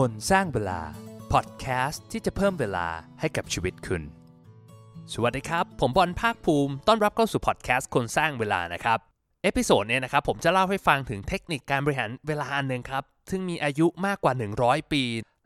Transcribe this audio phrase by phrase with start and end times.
[0.00, 0.80] คนสร้างเวลา
[1.32, 2.86] พอดแคสต์ที่จะเพิ่มเวลา
[3.20, 4.02] ให้กับชีวิตคุณ
[5.12, 8.98] สวัสดีครับ ผมบอลภาคภูมิ ต้อนรับเข้าสู่พอดแคสต์คนสร้างเวลานะครับ
[9.42, 14.32] episode เนี้นะครับผมจะเล่าให้ฟังถึงเทคนิคการบริหารเวลาอันหนึ่งครับ ซึ่งมีอายุมากกว่า
[14.62, 15.02] 100 ปี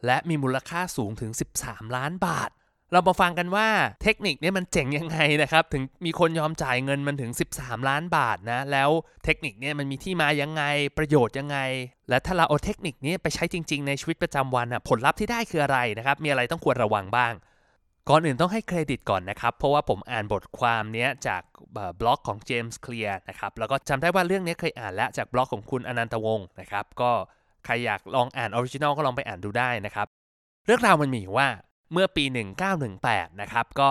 [0.06, 1.30] และมีมูลค่าสูงถึง
[1.62, 2.50] 13 ล้านบาท
[2.93, 3.68] เรามาฟังกันว่า
[4.02, 8.90] เทคนิคนี้มันเจ๋งยังไงนะครับถึงมีคนยอมจ่ายเงินมันถึง 13 ล้านบาทนะแล้ว
[9.25, 10.62] เทคนิคนี้มันมีที่มายังไง
[10.98, 11.58] ประโยชน์ยังไง
[12.08, 17.32] และถ้าเราเอาเทคนิคนี้ไปใช้จริง ๆ ในชีวิตประจำวันอะผลลัพธ์ที่ได้คืออะไรนะครับ มีอะไรต้องควรระวังบ้าง
[18.08, 21.43] ก่อนอื่นต้องให้เครดิตก่อนนะครับ เพราะว่าผมอ่านบทความนี้จาก
[22.00, 27.11] บล็อกของ James Clear นะครับ แล้วก็จำได้ว่าเรื่องนี้เคยอ่านแล้วจากบล็อกของคุณอนันตวงศ์นะครับ ก็
[27.64, 30.07] ใครอยากลองอ่าน original ก็ลองไปอ่านดูได้นะครับ
[30.67, 31.48] เรื่องราวมันมีว่า
[31.93, 32.25] เมื่อปี
[32.83, 33.89] 1918 นะครับ ก็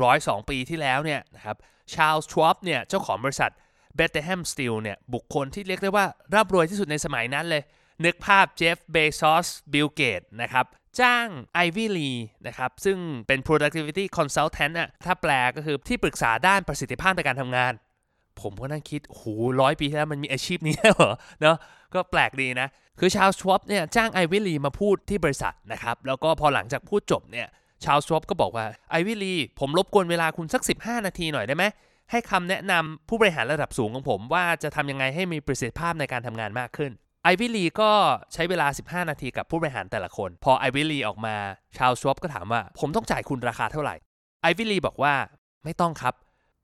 [0.00, 1.56] 102 ปีที่แล้วเนี่ยนะครับ
[1.94, 3.52] ชาลส์ ชวอปเนี่ย เจ้าของบริษัท
[3.96, 7.62] Bethlehem Steel เนี่ยบุคคลที่เรียกได้ว่าร่ำรวยที่สุดในสมัยนั้นเลย
[8.04, 10.66] นึกภาพเจฟฟ์ เบซอสบิลเกตส์นะครับ
[11.00, 12.10] จ้าง Ivy Lee
[12.46, 17.72] นะครับซึ่งเป็น productivity consultant อะถ้าแปลก็คือที่ปรึกษาด้านประสิทธิภาพในการทำงาน
[18.40, 19.22] ผมก็นั่งคิดโห
[19.60, 21.56] ร้อยปีที่แล้วมันมีอาชีพนี้เหรอเนาะ
[21.94, 22.68] ก็แปลกดีนะ
[23.00, 27.48] คือชาลส์ ชวอปเนี่ยจ้าง Ivy Lee มาพูดที่บริษัทนะครับแล้วก็พอหลังจากพูดจบเนี่ย
[27.84, 31.64] ชาวชวอปก็บอกว่าไอวิลีผมรบกวนเวลาคุณสัก 15 นาทีหน่อยได้ไหม
[32.10, 36.92] ให้คำแนะนำผู้บริหารระดับสูงของผมว่าจะทำยังไงให้มีประสิทธิภาพในการทำงานมากขึ้น
[37.24, 37.90] ไอวิลีก็
[38.32, 38.66] ใช้เวลา
[39.02, 41.34] 15 นาทีกับผู้บริหารแต่ละคน พอไอวิลีออกมา
[41.78, 43.94] ชาวชวอปก็ถามว่า ผมต้องจ่ายคุณราคาเท่าไหร่
[44.42, 45.14] ไอวิลีบอกว่า
[45.64, 46.14] ไม่ต้องครับ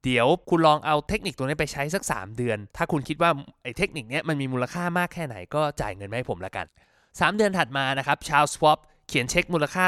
[0.04, 3.30] เดี๋ยวคุณลองเอาเทคนิคตัวนี้ไปใช้สัก 3 เดือน ถ้าคุณคิดว่า
[3.62, 6.66] ไอ้เทคนิคนี้มันมีมูลค่ามากแค่ไหนก็จ่ายเงินมาให้ผมละกัน
[7.02, 9.84] 3 เดือนถัดมานะครับชาวสวอปเขียนเช็คมูลค่า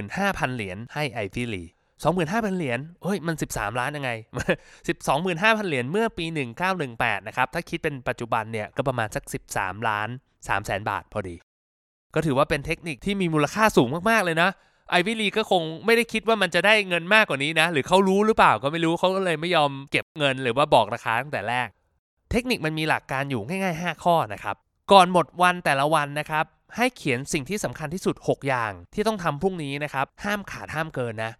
[0.00, 1.64] 25,000 เหรียญให้ไอวิลี
[2.10, 4.10] 25,000 เหรียญเฮ้ย มัน 13 ล้านยังไง
[4.88, 6.24] 12,500 เหรียญเมื่อปี
[6.76, 10.08] 1918 นะครับ ถ้าคิดเป็นปัจจุบันเนี่ย ก็ประมาณสัก 13 ล้าน
[10.38, 11.36] 3แสนบาทพอดี
[12.14, 14.50] ก็ถือว่าเป็นเทคนิคที่มีมูลค่าสูงมากๆเลยนะ
[14.90, 21.68] ไอวิลีก็คงไม่ได้คิดว่ามันจะได้เงินมากกว่านี้นะ หรือเขารู้หรือเปล่าก็ไม่รู้เขาก็เลยไม่ยอมเก็บเงินหรือว่าบอกราคาตั้งแต่แรก
[22.30, 24.56] เทคนิคมันมีหลักการอยู่ง่าย ๆ 5 ข้อนะครับ
[24.92, 26.44] ก่อนหมดวันแต่ละวันนะครับ
[26.76, 31.32] ให้เขียนสิ่งที่สำคัญที่สุด 6 อย่างที่ต้องทำพรุ่งนี้นะครับ ห้ามขาดห้ามเกินนะ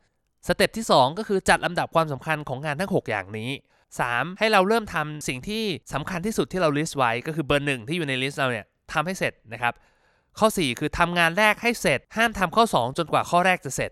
[0.49, 3.51] step ที่ 2 ก็คือจัดลำดับความสำคัญของงานทั้ง 6 อย่างนี้
[3.95, 4.39] 3.
[4.39, 5.63] ให้เราเริ่มทำสิ่งที่
[5.95, 9.75] สำคัญที่สุดที่เรา list ไว้ ก็คือเบอร์หนึ่งที่อยู่ใน list เราเนี่ยทำให้เสร็จนะครับ
[10.39, 13.91] ข้อ 4 คือทำงานแรกให้เสร็จ ห้ามทำข้อ 2 จนกว่าข้อแรกจะเสร็จ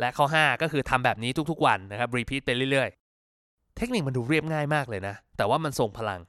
[0.00, 6.20] และข้อ 5 ก็คือทำแบบนี้ทุกๆวันนะครับ repeat ไปเรื่อยๆ เทคนิคมันดูเรียบง่ายมากเลยนะ แต่ว่ามันทรงพลัง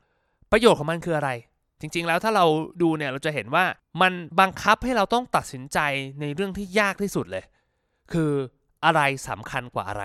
[0.52, 1.30] ประโยชน์ของมันคืออะไร
[1.82, 2.46] จริงๆแล้วถ้าเรา
[2.82, 3.66] ดูเนี่ยเราจะเห็นว่า
[4.02, 5.80] มันบังคับให้เราต้องตัดสินใจ
[6.22, 7.44] ในเรื่องที่ยากที่สุดเลย
[8.14, 8.32] คือ
[8.86, 10.04] อะไรสำคัญกว่าอะไร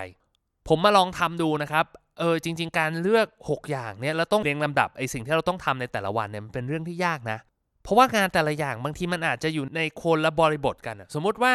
[0.68, 1.86] ผมมาลองทำดูนะครับ
[2.18, 7.38] เออจริง ๆ การเลือก 6 อย่างเนี่ยแล้วต้องเรียงลำดับไอ้สิ่งที่เราต้องทำในแต่ละวันเนี่ยมันเป็นเรื่องที่ยากนะ
[7.82, 11.54] เพราะว่างานแต่ละอย่างบางทีมันอาจจะอยู่ในคนละบริบทกัน สมมติว่า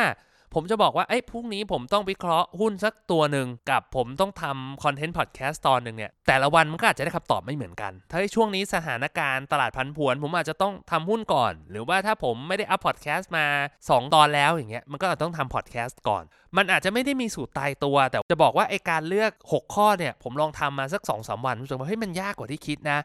[0.55, 13.45] ผมจะบอกว่าเอ้ยพรุ่งนี้ผมต้องวิเคราะห์หุ้นสักตัวหนึ่งกับผมต้องทำคอนเทนต์พอดแคสต์ตอนหนึ่งเนี่ยแต่ละวันมันก็อาจจะได้คำตอบไม่เหมือนกัน ถ้าในช่วงนี้สถานการณ์ตลาดผันผวน ผมอาจจะต้องทำหุ้นก่อน หรือว่าถ้าผมไม่ได้อัพพอดแคสต์มา
[13.83, 16.23] 2 ตอนแล้วอย่างเงี้ยมันก็อาจต้องทำพอดแคสต์ก่อน
[16.57, 22.99] มันอาจจะไม่ได้มีสูตรตายตัว แต่จะบอกว่าไอการเลือก 6 ข้อเนี่ยผมลองทำมาสัก2อสวันรู้สึกว่าเฮ้ยมันยากกว่าที่คิดนะ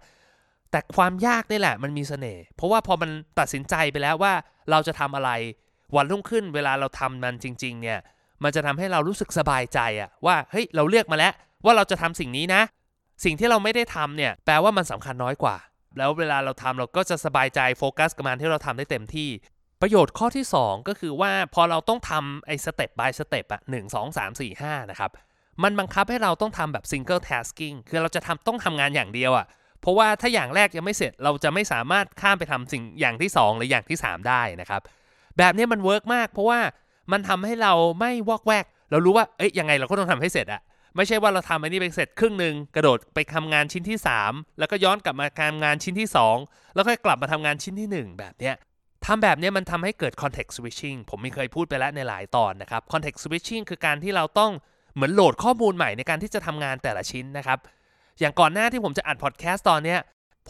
[0.71, 4.33] แต่ความยากนี่แหละมันมีเสน่ห์เพราะว่าพอมันตัดสินใจไปแล้วว่า
[4.71, 5.31] เราจะทำอะไร
[5.97, 7.99] วันรุ่งขึ้นเวลาเราทำมันจริง ๆ เนี่ย
[8.43, 11.33] มันจะทำให้เรารู้สึกสบายใจอะว่าเฮ้ยเราเลือกมาแล้ว
[11.65, 12.63] ว่าเราจะทำสิ่งนี้นะ
[13.25, 15.57] สิ่งที่เราไม่ได้ทำเนี่ยแปลว่ามันสำคัญน้อยกว่า
[15.99, 19.31] แล้วเวลาเราทำเราก็จะสบายใจโฟกัสกับงานที่เราทำได้เต็มที่
[19.81, 25.11] ประโยชน์ข้อที่ 2 ก็คือว่าพอเราต้องทำไอ้สเต็ป by สเต็ปอะหนึ่งสองสามสี่ห้านะครับ
[25.63, 29.47] มันบังคับให้เราต้องทำแบบ single tasking คือเราจะทำต้องทำงานอย่างเดียวอะ
[29.81, 34.83] เพราะว่าถ้าอย่างแรกยังไม่เสร็จเราจะไม่สามารถข้ามไปทำสิ่งอย่างที่ 2 หรืออย่างที่ 3 ได้นะครับ
[35.39, 36.61] แบบนี้มันเวิร์กมาก เพราะว่า
[37.13, 40.61] มันทำให้เราไม่วอกแวก เรารู้ว่าเอ้ยยังไงเราก็ต้องทำให้เสร็จอะ
[40.97, 46.09] ไม่ใช่ว่าเราทำอันนี้ไปเสร็จครึ่งหนึ่งกระโดดไปทำงานชิ้นที่ 3 แล้วก็ย้อนกลับมาทำงานชิ้นที่
[46.41, 48.55] 2 แล้วค่อยกลับมาทำงานชิ้นที่ 1 แบบเนี้ย
[49.07, 54.53] ทำแบบนี้มันทำให้เกิด context switching ผมมีเคยพูดไปแล้วในหลายตอนนะครับ context switching คือการที่เราต้อง
[54.95, 57.59] เหมือนโหลดข้อมูลใหม่ในการที่จะทำงานแต่ละชิ้นนะครับ
[58.21, 59.97] อย่างก่อนหน้าที่ผมจะอัดพอดแคสต์ตอนนี้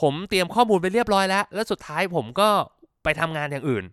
[0.00, 2.48] ผมเตรียมข้อมูลไปเรียบร้อยแล้ว แล้วสุดท้ายผมก็
[3.04, 3.84] ไปทำงานอย่างอื่น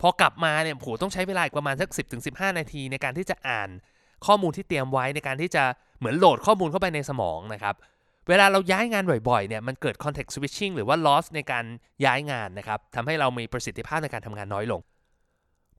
[0.00, 1.88] พอกลับมาเนี่ยโหต้องใช้เวลาอีกประมาณสัก
[2.24, 3.68] 10-15 นาทีในการที่จะอ่าน
[4.26, 5.64] ข้อมูลที่เตรียมไว้ในการที่จะ
[5.98, 7.74] เหมือนโหลดข้อมูลเข้าไปในสมองนะครับ
[8.28, 11.64] เวลาเราย้ายงานบ่อยๆเนี่ยมันเกิด context switching หรือว่า loss ในการ
[12.04, 14.80] ย้ายงานนะครับทำให้เรามีประสิทธิภาพในการทำงานน้อยลง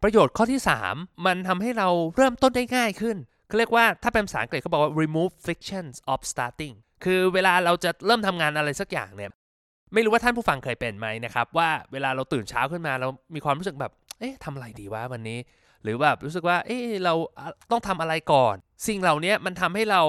[0.02, 3.18] ประโยชน์ข้อที่ 3 มันทำให้เราเริ่มต้นได้ง่ายขึ้น
[3.48, 9.32] เขาเรียกว่าถ้าเป็นภาษาอังกฤษเขาบอกว่า remove frictions of starting คือเวลาเราจะเริ่มทำงานอะไรสักอย่างเนี่ย
[9.94, 13.92] ไม่รู้ว่าท่านผู้ฟังเคยเป็นไหมนะครับว่าเวลาเราตื่นเช้าขึ้นมาเรามีความรู้สึกแบบ
[14.22, 15.40] เอ๊ะทำอะไรดีวะวันนี้
[15.84, 17.14] หรือแบบรู้สึกว่า เอ๊ะเรา
[17.72, 18.56] ต้องทำอะไรก่อน
[18.88, 20.02] สิ่งเหล่านี้มันทำให้เรา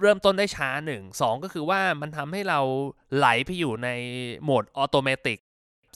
[0.00, 2.60] เริ่มต้นได้ช้าหนึ่งสองก็คือว่ามันทำให้เรา
[3.16, 3.88] ไหลไปอยู่ใน
[4.42, 5.38] โหมดออโตเมติก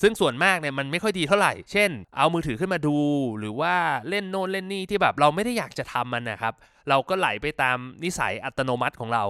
[0.03, 2.97] ซึ่งส่วนมากเนี่ยมันไม่ค่อยดีเท่าไหร่ เช่น เอามือถือขึ้นมาดู
[3.39, 3.75] หรือว่า
[4.09, 6.55] เล่นโน่นเล่นนี่ที่แบบเราไม่ได้อยากจะทำมันนะครับ
[6.89, 9.25] เราก็ไหลไปตามนิสัยอัตโนมัติของเรา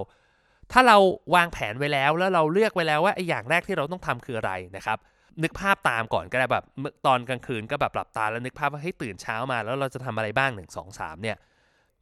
[0.72, 0.96] ถ้าเรา
[1.34, 4.98] วางแผนไว้แล้วแล้วเราเลือกไว้แล้วว่าไอ้อย่างแรกที่เราต้องทำคืออะไรนะครับ
[5.42, 6.66] นึกภาพตามก่อนก็ได้แบบ
[7.06, 11.36] ตอนกลางคืนก็แบบหลับตาแล้วนึกภาพว่าให้ตื่นเช้ามา แล้วเราจะทำอะไรบ้าง1 2 3เนี่ย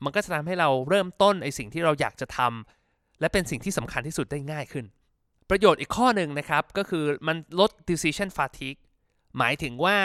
[0.05, 4.85] มันก็จะทำให้เราเริ่มต้นไอ้สิ่งที่เราอยากจะทำและเป็นสิ่งที่สำคัญที่สุดได้ง่ายขึ้น
[5.51, 8.81] ประโยชน์อีกข้อหนึ่งนะครับก็คือมันลด decision fatigue
[9.39, 9.97] หมายถึงว่า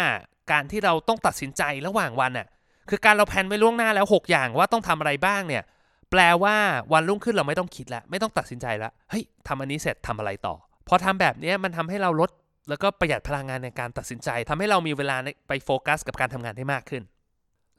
[0.51, 2.47] การที่เราต้องตัดสินใจระหว่างวันน่ะ
[2.89, 5.63] คือการเราแพนไว้ล่วงหน้าแล้ว 6 อย่างว่าต้องทำอะไรบ้างเนี่ย
[6.11, 6.55] แปลว่า
[6.93, 10.55] วันรุ่งขึ้นเราไม่ต้องคิดแล้วไม่ต้องตัดสินใจแล้วเฮ้ยทำอันนี้เสร็จทำอะไรต่อ
[10.87, 12.31] พอทำแบบนี้มันทำให้เราลด
[12.69, 15.17] แล้วก็ประหยัดพลังงานในการตัดสินใจทำให้เรามีเวลา
[15.47, 17.03] ไปโฟกัสกับการทำงานได้มากขึ้น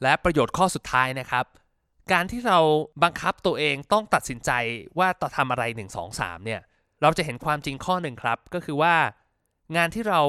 [0.03, 1.45] และประโยชน์ข้อสุดท้ายนะครับ
[2.13, 2.59] การที่เรา
[3.03, 4.51] บังคับตัวเองต้องตัดสินใจ
[4.99, 6.61] ว่าจะทำอะไร 1 2 3 เนี่ย
[7.03, 8.95] เราจะเห็นความจริงข้อหนึ่งครับ ก็คือว่า
[9.77, 10.21] งานที่เรา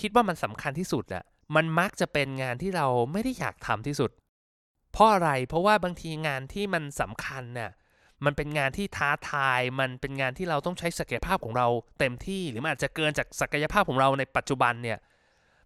[0.00, 1.24] คิดว่ามันสำคัญที่สุดอะ
[1.56, 4.10] มันมักจะเป็นงานที่เราไม่ได้อยากทำที่สุด
[4.92, 7.70] เพราะอะไรเพราะว่าบางทีงานที่มันสำคัญเนี่ย
[8.24, 11.66] มันเป็นงานที่ท้าทาย มันเป็นงานที่เราต้องใช้ศักยภาพของเรา
[11.98, 14.98] เต็มที่หรือมันอาจจะเกินจากศักยภาพของเราในปัจจุบันเนี่ย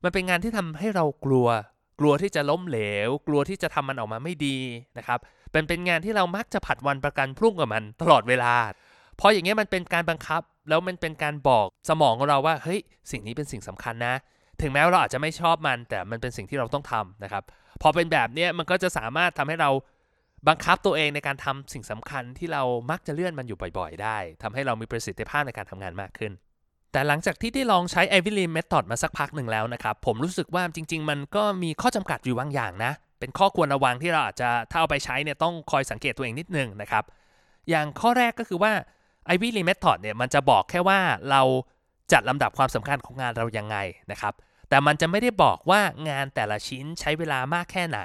[0.05, 1.49] มันเป็นงานที่ทำให้เรากลัว
[2.01, 4.59] กลัวที่จะล้มเหลว กลัวที่จะทำมันออกมาไม่ดี
[4.99, 5.19] นะครับ
[5.53, 8.55] เป็นเป็นงานที่เรามักจะผัดวันประกันพรุ่งกับมันตลอดเวลา
[9.17, 14.15] เพราะอย่างเงี้ยมันเป็นการบังคับ แล้วมันเป็นการบอกสมองของเราว่า เฮ้ย สิ่งนี้เป็นสิ่งสำคัญนะ
[14.61, 17.43] ถึงแม้ว่าเราอาจจะไม่ชอบมัน แต่มันเป็นสิ่งที่เราต้องทำนะครับ
[17.83, 19.71] พอเป็นแบบนี้มันก็จะสามารถทำให้เรา
[20.49, 26.33] บังคับตัวเองในการทำสิ่งสำคัญที่เรามักจะเลื่อนมันอยู่บ่อยๆ ได้ทำให้เรามีประสิทธิภาพในการทำงานมากขึ้น
[26.93, 37.05] แต่หลังจากที่ได้ลองใช้ Ivy Lee Method มาสักพักหนึ่งแล้วนะครับ ผมรู้สึกว่าจริง ๆ มันก็มีข้อจำกัดอยู่บางอย่างนะ เป็นข้อควรระวังที่เราอาจจะถ้าเอาไปใช้เนี่ยต้องคอยสังเกตตัวเองนิดนึงนะครับ
[37.71, 38.73] อย่างข้อแรกก็คือว่า
[39.35, 41.01] Ivy Lee Method เนี่ยมันจะบอกแค่ว่า
[41.31, 41.43] เรา
[42.13, 43.77] จัดลำดับความสำคัญของงานเรายังไง
[44.11, 44.35] นะครับ
[44.69, 48.01] แต่มันจะไม่ได้บอกว่างานแต่ละชิ้นใช้เวลามากแค่ไหน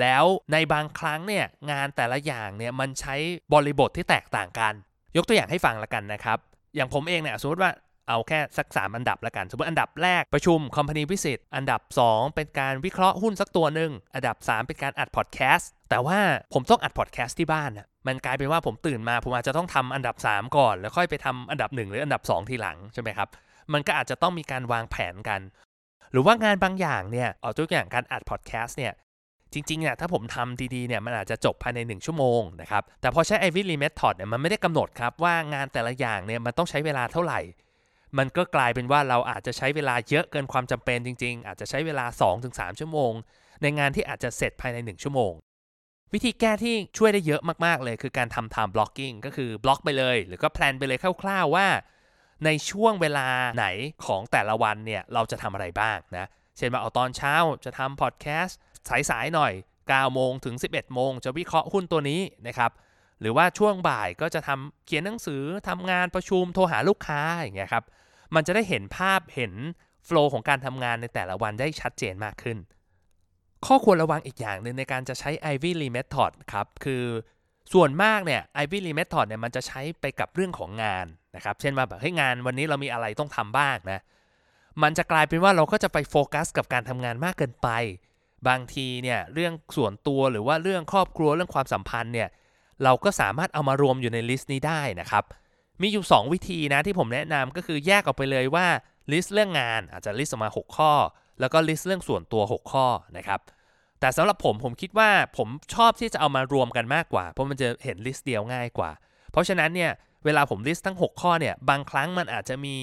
[0.00, 3.14] แล้วในบางครั้งเนี่ยงานแต่ละอย่างเนี่ยมันใช้
[3.52, 4.74] บริบทที่แตกต่างกัน
[5.16, 6.38] ยกตัวอย่างให้ฟังละกันนะครับ
[6.76, 7.70] อย่างผมเองเนี่ยสมมติว่า
[8.08, 16.18] เอาแค่สักสามอันดับละกัน สมมติอันดับแรกประชุม Company Visit อันดับ 2 เป็นการวิเคราะห์หุ้นสักตัวหนึ่งอันดับ 3 เป็นการอัดพอดแคสต์แต่ว่า
[16.54, 23.28] ผมต้องอัดพอดแคสต์ที่บ้านนะมันกลายเป็นว่าผมตื่นมาผมอาจจะต้องทำอันดับ 3 ก่อน แล้วค่อยไปทำอันดับ 1 หรืออันดับ 2 ทีหลังใช่ไหมครับ
[23.72, 25.40] มันก็อาจจะต้องมีการวางแผนกัน
[26.12, 28.92] หรือว่างานบางอย่างเนี่ยเอาตัวอย่างการอัดพอดแคสต์เนี่ย
[29.54, 37.40] จริงๆเนี่ยถ้าผมทำดีๆเนี่ยมันอาจจะจบภายใน 1 ชั่วโมงนะครับแต่พอใช้ Ivy Lee Method เนี่ยมันไม่ได้กำหนดครับว่างานแต่ละอย่างเนี่ยมันต้องใช้เวลาเท่าไหร่
[38.18, 42.04] มันก็กลายเป็นว่าเราอาจจะใช้เวลาเยอะเกินความจำเป็นจริง ๆ อาจจะใช้เวลา
[42.42, 43.12] 2-3 ชั่วโมง
[43.62, 45.32] ในงานที่อาจจะเสร็จภายใน 1 ชั่วโมง
[46.12, 51.66] วิธีแก้ที่ช่วยได้เยอะมากๆเลยคือการทำ time blocking ก็คือบล็อกไปเลย หรือก็แพลนไปเลยคร่าวๆว่า
[52.44, 53.66] ในช่วงเวลาไหน
[54.06, 57.34] ของแต่ละวันเนี่ยเราจะทำอะไรบ้างนะเช่นว่าเอาตอนเช้า
[57.64, 59.52] จะทำพอดแคสต์ สายๆหน่อย
[59.84, 62.70] 9โมงถึง 11 โมง จะวิเคราะห์หุ้นตัวนี้นะครับ
[63.20, 67.84] หรือว่าช่วงบ่ายก็จะทำเขียนหนังสือทำงานประชุมโทรหาลูกค้าอย่างเงี้ยครับ
[68.34, 69.52] มันจะได้เห็นภาพเห็น
[70.04, 72.58] โฟล์ของการทำงานในแต่ละวันได้ชัดเจนมากขึ้น
[73.66, 77.04] ข้อควรระวังอีกอย่างหนึ่งในการจะใช้ Ivy Lee Method ครับ คือ
[77.72, 84.00] ส่วนมากเนี่ย Ivy Lee Method เนี่ยมันจะใช้ไปกับเรื่องของงานนะครับ เช่นว่าแบบเฮ้งานวันนี้เรามีอะไรต้องทำบ้างนะ
[84.82, 87.68] มันจะกลายเป็นว่าเราก็จะไปโฟกัสกับการทำงานมากเกินไป
[88.48, 92.28] บางทีเนี่ยเรื่องส่วนตัวหรือว่าเรื่องครอบครัวเรื่องความสัมพันธ์เนี่ย
[92.84, 95.24] เราก็สามารถเอามารวมอยู่ในลิสต์นี้ได้นะครับ
[95.80, 98.66] มีอยู่ 2 วิธีนะที่ผมแนะนำก็คือแยกออกไปเลยว่า
[99.12, 100.92] ลิสต์เรื่องงานอาจจะลิสต์ออกมา 6 ข้อ
[101.40, 102.86] แล้วก็ลิสต์เรื่องส่วนตัว 6 ข้อ
[103.16, 103.40] นะครับ
[104.00, 108.90] แต่สำหรับผมผมคิดว่าผมชอบที่จะเอามารวมกันมากกว่า เพราะมันจะเห็นลิสต์เดียวง่ายกว่า
[109.32, 109.90] เพราะฉะนั้นเนี่ย
[110.24, 112.76] เวลาผมลิสต์ทั้ง 6 ข้อเนี่ยบางครั้งมันอาจจะมี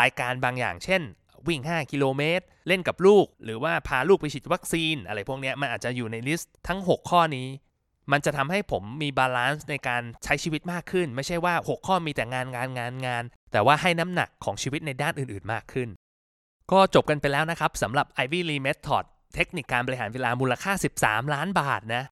[0.00, 1.02] รายการบางอย่าง เช่น
[1.48, 7.48] วิ่ง 5 กิโลเมตร เล่นกับลูก หรือว่าพาลูกไปฉีดวัคซีน อะไรพวกนี้มันอาจจะอยู่ในลิสต์ทั้ง 6 ข้อนี้
[8.12, 15.88] มันจะทำให้ผมมี balance ในการใช้ชีวิตมากขึ้น ไม่ใช่ว่า 6 ข้อมีแต่งานงานงานงาน แต่ว่าให้น้ำหนักของชีวิตในด้านอื่นๆมากขึ้น
[16.72, 19.04] ก็จบกันไปแล้วนะครับสำหรับ Ivy Lee Method
[19.34, 22.02] เทคนิคการบริหารเวลามูลค่า 13 ล้านบาทนะ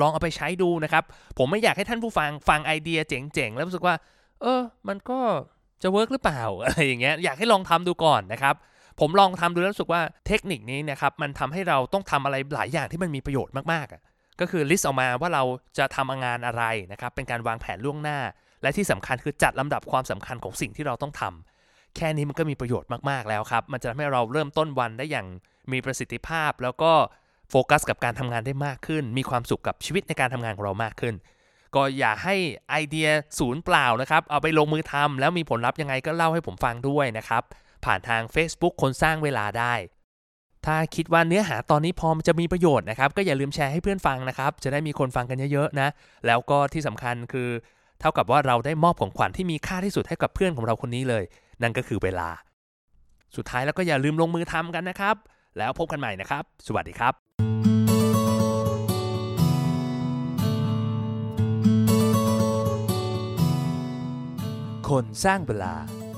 [0.00, 1.04] ลองเอาไปใช้ดูนะครับ
[1.38, 3.94] ผมไม่อยากให้ท่านผู้ฟังฟังไอเดียเจ๋งๆ แล้วรู้สึกว่า
[4.42, 5.18] เออ มันก็
[5.82, 8.54] จะ work หรือเปล่าอะไรอย่างเงี้ย อยากให้ลองทำดูก่อนนะครับ
[9.00, 14.02] ผมลองทำดูแล้วรู้สึกว่าเทคนิคนี้นะครับมันทำให้เราต้องทำอะไรหลายอย่างที่มันมีประโยชน์มากๆอะ
[14.40, 15.42] ก็คือลิสต์ออกมาว่าเรา
[15.78, 18.18] จะทำงานอะไรนะครับเป็นการวางแผนล่วงหน้า
[18.62, 25.26] และที่สำคัญคือจัดลำดับความสำคัญของสิ่งที่เราต้องทำแค่นี้มันก็มีประโยชน์มากๆแล้วครับ มันจะทำให้เราเริ่มต้นวันได้อย่าง
[25.72, 26.92] มีประสิทธิภาพ แล้วก็
[27.50, 31.14] โฟกัสกับการทำงานได้มากขึ้น มีความสุขกับชีวิตในการทำงานของเรามากขึ้น
[31.74, 32.34] ก็อย่าให้
[32.70, 37.42] ไอเดียศูนย์เปล่านะครับ เอาไปลงมือทำแล้วมีผลลัพธ์ยังไงก็เล่าให้ผมฟังด้วยนะครับ
[37.86, 39.74] ผ่านทาง Facebook คนสร้างเวลาได้
[40.66, 45.88] ถ้าคิดว่าเนื้อหาตอนนี้พอมจะมีประโยชน์นะครับ ก็อย่าลืมแชร์ให้เพื่อนฟังนะครับ จะได้มีคนฟังกันเยอะๆนะ
[46.26, 47.48] แล้วก็ที่สำคัญคือ
[48.00, 51.24] เท่ากับว่าเราได้มอบของขวัญที่มีค่าที่สุดให้กับเพื่อนของเราคนนี้เลย
[51.62, 52.28] นั่นก็คือเวลา
[53.36, 55.16] สุดท้ายแล้วก็อย่าลืมลงมือทำกันนะครับ
[55.58, 57.14] แล้วพบกันใหม่นะครับ สวัสดีครับ
[64.88, 65.74] คนสร้างเวลา